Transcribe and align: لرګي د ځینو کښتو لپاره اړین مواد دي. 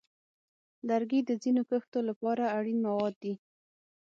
لرګي 0.87 1.19
د 1.25 1.31
ځینو 1.43 1.61
کښتو 1.69 1.99
لپاره 2.09 2.43
اړین 2.57 2.79
مواد 2.85 3.15
دي. 3.23 3.33